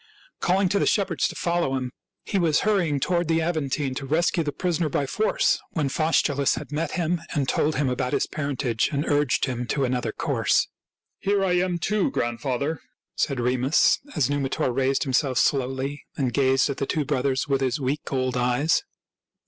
[0.39, 1.91] Calling to the shepherds to follow him,
[2.25, 6.55] he was hurrying to ward the Aventine to rescue the prisoner by force, when Faustulus
[6.55, 10.67] had met him and told him about his parentage and urged him to another course."
[11.19, 12.81] Here I am, too, grandfather,"
[13.15, 17.79] said Remus, as Numitor raised himself slowly and gazed at the two brothers with his
[17.79, 18.81] weak old eyes.